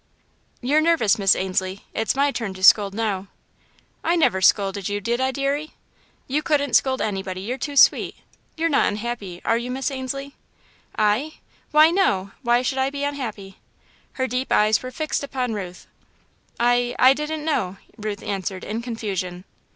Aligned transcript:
"You're 0.61 0.81
nervous, 0.81 1.19
Miss 1.19 1.35
Ainslie 1.35 1.85
it's 1.93 2.15
my 2.15 2.31
turn 2.31 2.55
to 2.55 2.63
scold 2.63 2.95
now." 2.95 3.27
"I 4.03 4.15
never 4.15 4.41
scolded 4.41 4.89
you, 4.89 4.99
did 4.99 5.21
I 5.21 5.29
deary?" 5.29 5.75
"You 6.27 6.41
couldn't 6.41 6.73
scold 6.75 7.03
anybody 7.03 7.41
you're 7.41 7.59
too 7.59 7.75
sweet. 7.75 8.15
You're 8.57 8.67
not 8.67 8.87
unhappy, 8.87 9.41
are 9.45 9.59
you, 9.59 9.69
Miss 9.69 9.91
Ainslie?" 9.91 10.33
"I? 10.97 11.33
Why, 11.69 11.91
no! 11.91 12.31
Why 12.41 12.63
should 12.63 12.79
I 12.79 12.89
be 12.89 13.03
unhappy?" 13.03 13.59
Her 14.13 14.25
deep 14.25 14.51
eyes 14.51 14.81
were 14.81 14.89
fixed 14.89 15.23
upon 15.23 15.53
Ruth. 15.53 15.85
"I 16.59 16.95
I 16.97 17.13
didn't 17.13 17.45
know," 17.45 17.77
Ruth 17.95 18.23
answered, 18.23 18.63
in 18.63 18.81
confusion. 18.81 19.43